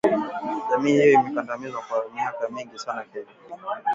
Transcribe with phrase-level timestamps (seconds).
[0.69, 3.31] jamii hiyo imekandamizwa kwa miaka mingi sana Kenya